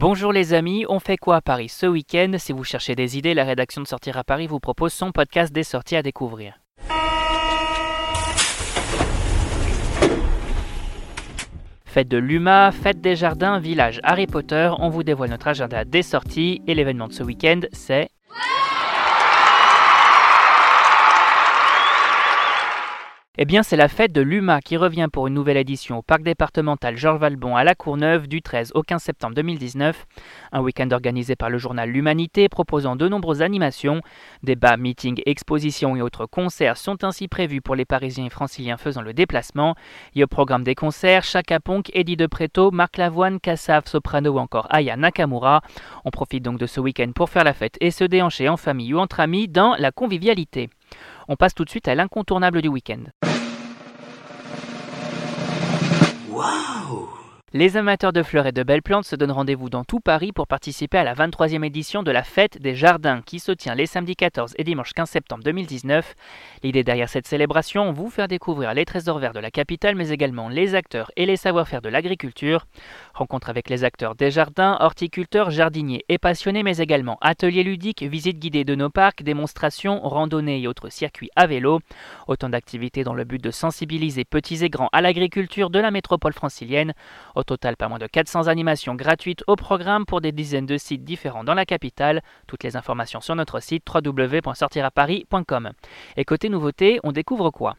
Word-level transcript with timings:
Bonjour 0.00 0.32
les 0.32 0.54
amis, 0.54 0.86
on 0.88 0.98
fait 0.98 1.18
quoi 1.18 1.36
à 1.36 1.40
Paris 1.42 1.68
ce 1.68 1.84
week-end? 1.84 2.32
Si 2.38 2.54
vous 2.54 2.64
cherchez 2.64 2.94
des 2.94 3.18
idées, 3.18 3.34
la 3.34 3.44
rédaction 3.44 3.82
de 3.82 3.86
Sortir 3.86 4.16
à 4.16 4.24
Paris 4.24 4.46
vous 4.46 4.58
propose 4.58 4.94
son 4.94 5.12
podcast 5.12 5.52
des 5.52 5.62
sorties 5.62 5.94
à 5.94 6.02
découvrir. 6.02 6.58
Fête 11.84 12.08
de 12.08 12.16
l'UMA, 12.16 12.72
fête 12.72 13.02
des 13.02 13.14
jardins, 13.14 13.58
village 13.58 14.00
Harry 14.02 14.26
Potter, 14.26 14.70
on 14.78 14.88
vous 14.88 15.02
dévoile 15.02 15.28
notre 15.28 15.48
agenda 15.48 15.84
des 15.84 16.02
sorties 16.02 16.62
et 16.66 16.74
l'événement 16.74 17.08
de 17.08 17.12
ce 17.12 17.22
week-end 17.22 17.60
c'est 17.70 18.08
Eh 23.42 23.46
bien, 23.46 23.62
c'est 23.62 23.78
la 23.78 23.88
fête 23.88 24.12
de 24.12 24.20
l'UMA 24.20 24.60
qui 24.60 24.76
revient 24.76 25.08
pour 25.10 25.26
une 25.26 25.32
nouvelle 25.32 25.56
édition 25.56 25.96
au 25.96 26.02
parc 26.02 26.22
départemental 26.22 26.98
Georges 26.98 27.20
Valbon 27.20 27.56
à 27.56 27.64
La 27.64 27.74
Courneuve 27.74 28.28
du 28.28 28.42
13 28.42 28.72
au 28.74 28.82
15 28.82 29.02
septembre 29.02 29.34
2019. 29.34 30.04
Un 30.52 30.60
week-end 30.60 30.90
organisé 30.90 31.36
par 31.36 31.48
le 31.48 31.56
journal 31.56 31.88
L'Humanité 31.88 32.50
proposant 32.50 32.96
de 32.96 33.08
nombreuses 33.08 33.40
animations. 33.40 34.02
Débats, 34.42 34.76
meetings, 34.76 35.22
expositions 35.24 35.96
et 35.96 36.02
autres 36.02 36.26
concerts 36.26 36.76
sont 36.76 37.02
ainsi 37.02 37.28
prévus 37.28 37.62
pour 37.62 37.76
les 37.76 37.86
Parisiens 37.86 38.26
et 38.26 38.28
Franciliens 38.28 38.76
faisant 38.76 39.00
le 39.00 39.14
déplacement. 39.14 39.74
Et 40.14 40.22
au 40.22 40.26
programme 40.26 40.62
des 40.62 40.74
concerts, 40.74 41.24
Chaka 41.24 41.60
Ponk, 41.60 41.90
Eddie 41.94 42.18
De 42.18 42.26
Preto, 42.26 42.70
Marc 42.70 42.98
Lavoine, 42.98 43.40
Kassav, 43.40 43.86
Soprano 43.86 44.32
ou 44.32 44.38
encore 44.38 44.66
Aya 44.68 44.98
Nakamura. 44.98 45.62
On 46.04 46.10
profite 46.10 46.42
donc 46.42 46.58
de 46.58 46.66
ce 46.66 46.78
week-end 46.78 47.12
pour 47.14 47.30
faire 47.30 47.44
la 47.44 47.54
fête 47.54 47.78
et 47.80 47.90
se 47.90 48.04
déhancher 48.04 48.50
en 48.50 48.58
famille 48.58 48.92
ou 48.92 48.98
entre 48.98 49.18
amis 49.18 49.48
dans 49.48 49.76
la 49.78 49.92
convivialité. 49.92 50.68
On 51.28 51.36
passe 51.36 51.54
tout 51.54 51.64
de 51.64 51.70
suite 51.70 51.88
à 51.88 51.94
l'incontournable 51.94 52.62
du 52.62 52.68
week-end. 52.68 53.04
Les 57.52 57.76
amateurs 57.76 58.12
de 58.12 58.22
fleurs 58.22 58.46
et 58.46 58.52
de 58.52 58.62
belles 58.62 58.80
plantes 58.80 59.06
se 59.06 59.16
donnent 59.16 59.32
rendez-vous 59.32 59.70
dans 59.70 59.82
tout 59.82 59.98
Paris 59.98 60.30
pour 60.30 60.46
participer 60.46 60.98
à 60.98 61.02
la 61.02 61.14
23e 61.14 61.64
édition 61.64 62.04
de 62.04 62.12
la 62.12 62.22
Fête 62.22 62.62
des 62.62 62.76
Jardins 62.76 63.22
qui 63.22 63.40
se 63.40 63.50
tient 63.50 63.74
les 63.74 63.86
samedis 63.86 64.14
14 64.14 64.54
et 64.56 64.62
dimanche 64.62 64.92
15 64.92 65.10
septembre 65.10 65.42
2019. 65.42 66.14
L'idée 66.62 66.84
derrière 66.84 67.08
cette 67.08 67.26
célébration, 67.26 67.90
vous 67.90 68.08
faire 68.08 68.28
découvrir 68.28 68.72
les 68.72 68.84
trésors 68.84 69.18
verts 69.18 69.32
de 69.32 69.40
la 69.40 69.50
capitale 69.50 69.96
mais 69.96 70.10
également 70.10 70.48
les 70.48 70.76
acteurs 70.76 71.10
et 71.16 71.26
les 71.26 71.36
savoir-faire 71.36 71.82
de 71.82 71.88
l'agriculture. 71.88 72.66
Rencontre 73.14 73.50
avec 73.50 73.68
les 73.68 73.82
acteurs 73.82 74.14
des 74.14 74.30
jardins, 74.30 74.76
horticulteurs, 74.78 75.50
jardiniers 75.50 76.04
et 76.08 76.18
passionnés 76.18 76.62
mais 76.62 76.78
également 76.78 77.18
ateliers 77.20 77.64
ludiques, 77.64 78.04
visites 78.04 78.38
guidées 78.38 78.62
de 78.62 78.76
nos 78.76 78.90
parcs, 78.90 79.24
démonstrations, 79.24 79.98
randonnées 80.02 80.62
et 80.62 80.68
autres 80.68 80.88
circuits 80.88 81.30
à 81.34 81.48
vélo. 81.48 81.80
Autant 82.28 82.48
d'activités 82.48 83.02
dans 83.02 83.14
le 83.14 83.24
but 83.24 83.42
de 83.42 83.50
sensibiliser 83.50 84.24
petits 84.24 84.64
et 84.64 84.70
grands 84.70 84.90
à 84.92 85.00
l'agriculture 85.00 85.70
de 85.70 85.80
la 85.80 85.90
métropole 85.90 86.32
francilienne. 86.32 86.94
Au 87.40 87.42
total, 87.42 87.74
pas 87.78 87.88
moins 87.88 87.98
de 87.98 88.06
400 88.06 88.48
animations 88.48 88.94
gratuites 88.94 89.42
au 89.46 89.56
programme 89.56 90.04
pour 90.04 90.20
des 90.20 90.30
dizaines 90.30 90.66
de 90.66 90.76
sites 90.76 91.04
différents 91.04 91.42
dans 91.42 91.54
la 91.54 91.64
capitale. 91.64 92.20
Toutes 92.46 92.64
les 92.64 92.76
informations 92.76 93.22
sur 93.22 93.34
notre 93.34 93.60
site 93.60 93.82
www.sortiraparis.com. 93.88 95.70
Et 96.18 96.26
côté 96.26 96.50
nouveauté, 96.50 97.00
on 97.02 97.12
découvre 97.12 97.50
quoi? 97.50 97.76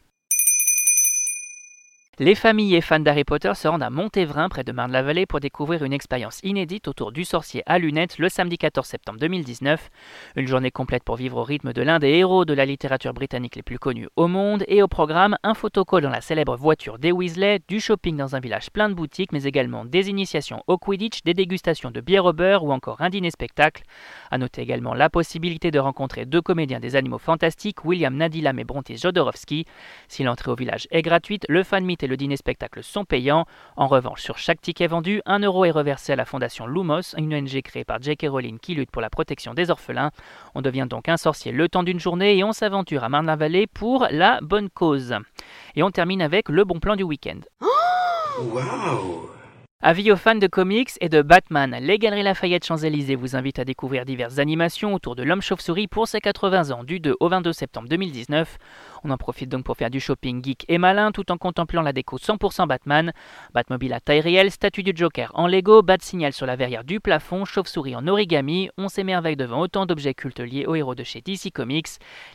Les 2.18 2.34
familles 2.34 2.74
et 2.74 2.82
fans 2.82 3.00
d'Harry 3.00 3.24
Potter 3.24 3.54
se 3.54 3.66
rendent 3.66 3.82
à 3.82 3.88
Montévrain, 3.88 4.50
près 4.50 4.64
de 4.64 4.72
Marne-la-Vallée, 4.72 5.24
pour 5.24 5.40
découvrir 5.40 5.82
une 5.82 5.94
expérience 5.94 6.40
inédite 6.42 6.86
autour 6.86 7.10
du 7.10 7.24
sorcier 7.24 7.62
à 7.64 7.78
lunettes 7.78 8.18
le 8.18 8.28
samedi 8.28 8.58
14 8.58 8.86
septembre 8.86 9.18
2019. 9.18 9.88
Une 10.36 10.46
journée 10.46 10.70
complète 10.70 11.04
pour 11.04 11.16
vivre 11.16 11.38
au 11.38 11.42
rythme 11.42 11.72
de 11.72 11.80
l'un 11.80 11.98
des 11.98 12.10
héros 12.10 12.44
de 12.44 12.52
la 12.52 12.66
littérature 12.66 13.14
britannique 13.14 13.56
les 13.56 13.62
plus 13.62 13.78
connus 13.78 14.08
au 14.16 14.28
monde. 14.28 14.62
Et 14.68 14.82
au 14.82 14.88
programme, 14.88 15.38
un 15.42 15.54
photocall 15.54 16.02
dans 16.02 16.10
la 16.10 16.20
célèbre 16.20 16.54
voiture 16.54 16.98
des 16.98 17.12
Weasley, 17.12 17.60
du 17.66 17.80
shopping 17.80 18.18
dans 18.18 18.36
un 18.36 18.40
village 18.40 18.70
plein 18.70 18.90
de 18.90 18.94
boutiques, 18.94 19.32
mais 19.32 19.44
également 19.44 19.86
des 19.86 20.10
initiations 20.10 20.62
au 20.66 20.76
Quidditch, 20.76 21.22
des 21.24 21.32
dégustations 21.32 21.90
de 21.90 22.02
bière 22.02 22.26
au 22.26 22.34
beurre 22.34 22.62
ou 22.64 22.72
encore 22.72 23.00
un 23.00 23.08
dîner 23.08 23.30
spectacle. 23.30 23.84
À 24.30 24.36
noter 24.36 24.60
également 24.60 24.92
la 24.92 25.08
possibilité 25.08 25.70
de 25.70 25.78
rencontrer 25.78 26.26
deux 26.26 26.42
comédiens 26.42 26.78
des 26.78 26.94
animaux 26.94 27.16
fantastiques, 27.16 27.86
William 27.86 28.14
Nadilam 28.14 28.58
et 28.58 28.64
Bronte 28.64 28.94
Jodorowsky. 28.94 29.64
Si 30.08 30.24
l'entrée 30.24 30.50
au 30.50 30.56
village 30.56 30.86
est 30.90 31.00
gratuite, 31.00 31.46
le 31.48 31.62
fan 31.62 31.86
meet 31.86 32.01
et 32.02 32.06
le 32.06 32.16
dîner 32.16 32.36
spectacle 32.36 32.82
sont 32.82 33.04
payants. 33.04 33.46
En 33.76 33.86
revanche, 33.86 34.22
sur 34.22 34.38
chaque 34.38 34.60
ticket 34.60 34.86
vendu, 34.86 35.22
un 35.26 35.40
euro 35.40 35.64
est 35.64 35.70
reversé 35.70 36.12
à 36.12 36.16
la 36.16 36.24
fondation 36.24 36.66
Lumos, 36.66 37.14
une 37.16 37.34
ONG 37.34 37.60
créée 37.62 37.84
par 37.84 38.00
J.K. 38.00 38.26
Rowling 38.28 38.58
qui 38.58 38.74
lutte 38.74 38.90
pour 38.90 39.02
la 39.02 39.10
protection 39.10 39.54
des 39.54 39.70
orphelins. 39.70 40.10
On 40.54 40.62
devient 40.62 40.86
donc 40.88 41.08
un 41.08 41.16
sorcier 41.16 41.52
le 41.52 41.68
temps 41.68 41.82
d'une 41.82 42.00
journée 42.00 42.36
et 42.36 42.44
on 42.44 42.52
s'aventure 42.52 43.04
à 43.04 43.08
Marne-la-Vallée 43.08 43.66
pour 43.66 44.06
la 44.10 44.38
bonne 44.42 44.70
cause. 44.70 45.14
Et 45.74 45.82
on 45.82 45.90
termine 45.90 46.22
avec 46.22 46.48
le 46.48 46.64
bon 46.64 46.80
plan 46.80 46.96
du 46.96 47.02
week-end. 47.02 47.40
Avis 49.84 50.12
aux 50.12 50.16
fans 50.16 50.36
de 50.36 50.46
comics 50.46 50.92
et 51.00 51.08
de 51.08 51.22
Batman, 51.22 51.76
les 51.80 51.98
Galeries 51.98 52.22
Lafayette 52.22 52.64
Champs-Élysées 52.64 53.16
vous 53.16 53.34
invitent 53.34 53.58
à 53.58 53.64
découvrir 53.64 54.04
diverses 54.04 54.38
animations 54.38 54.94
autour 54.94 55.16
de 55.16 55.24
l'homme 55.24 55.42
chauve-souris 55.42 55.88
pour 55.88 56.06
ses 56.06 56.20
80 56.20 56.70
ans 56.70 56.84
du 56.84 57.00
2 57.00 57.16
au 57.18 57.28
22 57.28 57.52
septembre 57.52 57.88
2019. 57.88 58.58
On 59.02 59.10
en 59.10 59.16
profite 59.16 59.48
donc 59.48 59.64
pour 59.64 59.76
faire 59.76 59.90
du 59.90 59.98
shopping 59.98 60.40
geek 60.44 60.64
et 60.68 60.78
malin 60.78 61.10
tout 61.10 61.32
en 61.32 61.36
contemplant 61.36 61.82
la 61.82 61.92
déco 61.92 62.16
100% 62.16 62.68
Batman. 62.68 63.12
Batmobile 63.54 63.92
à 63.92 63.98
taille 63.98 64.20
réelle, 64.20 64.52
statue 64.52 64.84
du 64.84 64.92
Joker 64.94 65.32
en 65.34 65.48
Lego, 65.48 65.82
bat 65.82 65.96
signal 66.00 66.32
sur 66.32 66.46
la 66.46 66.54
verrière 66.54 66.84
du 66.84 67.00
plafond, 67.00 67.44
chauve-souris 67.44 67.96
en 67.96 68.06
origami. 68.06 68.70
On 68.78 68.86
s'émerveille 68.86 69.34
devant 69.34 69.58
autant 69.58 69.86
d'objets 69.86 70.14
cultes 70.14 70.38
liés 70.38 70.64
aux 70.64 70.76
héros 70.76 70.94
de 70.94 71.02
chez 71.02 71.22
DC 71.22 71.52
Comics. 71.52 71.88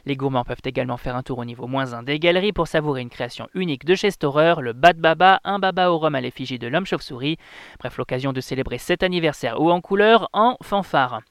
Les 0.06 0.18
gourmands 0.18 0.44
peuvent 0.44 0.58
également 0.66 0.98
faire 0.98 1.16
un 1.16 1.24
tour 1.24 1.38
au 1.38 1.46
niveau 1.46 1.68
moins 1.68 1.94
1 1.94 2.04
des 2.04 2.20
galeries 2.20 2.52
pour 2.52 2.68
savourer 2.68 3.00
une 3.00 3.10
création 3.10 3.48
unique 3.54 3.86
de 3.86 3.96
chez 3.96 4.12
Storer, 4.12 4.56
le 4.60 4.74
Bat 4.74 4.98
Baba, 4.98 5.40
un 5.46 5.60
baba 5.60 5.92
au 5.92 5.98
rhum 5.98 6.14
à 6.14 6.20
l'effigie 6.20 6.60
de 6.60 6.68
l'homme 6.68 6.86
chauve-souris. 6.86 7.37
Bref, 7.80 7.98
l'occasion 7.98 8.34
de 8.34 8.42
célébrer 8.42 8.78
cet 8.78 9.04
anniversaire 9.04 9.62
ou 9.62 9.72
en 9.72 9.82
couleur 9.82 10.30
en 10.34 10.58
fanfare. 10.64 11.22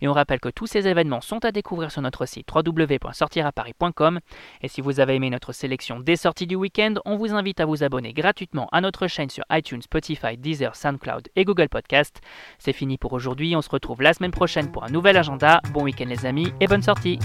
Et 0.00 0.08
on 0.08 0.12
rappelle 0.12 0.40
que 0.40 0.48
tous 0.48 0.66
ces 0.66 0.86
événements 0.88 1.20
sont 1.20 1.44
à 1.44 1.52
découvrir 1.52 1.90
sur 1.90 2.02
notre 2.02 2.26
site 2.26 2.48
www.sortiraparis.com. 2.54 4.20
Et 4.62 4.68
si 4.68 4.80
vous 4.80 5.00
avez 5.00 5.14
aimé 5.14 5.30
notre 5.30 5.52
sélection 5.52 6.00
des 6.00 6.16
sorties 6.16 6.46
du 6.46 6.56
week-end, 6.56 6.94
on 7.04 7.16
vous 7.16 7.32
invite 7.34 7.60
à 7.60 7.66
vous 7.66 7.82
abonner 7.82 8.12
gratuitement 8.12 8.68
à 8.72 8.80
notre 8.80 9.06
chaîne 9.06 9.30
sur 9.30 9.44
iTunes, 9.50 9.82
Spotify, 9.82 10.36
Deezer, 10.36 10.76
SoundCloud 10.76 11.28
et 11.36 11.44
Google 11.44 11.68
Podcast. 11.68 12.20
C'est 12.58 12.72
fini 12.72 12.98
pour 12.98 13.12
aujourd'hui, 13.12 13.56
on 13.56 13.62
se 13.62 13.70
retrouve 13.70 14.02
la 14.02 14.12
semaine 14.12 14.30
prochaine 14.30 14.70
pour 14.70 14.84
un 14.84 14.90
nouvel 14.90 15.16
agenda. 15.16 15.60
Bon 15.72 15.84
week-end 15.84 16.06
les 16.08 16.26
amis 16.26 16.52
et 16.60 16.66
bonne 16.66 16.82
sortie 16.82 17.18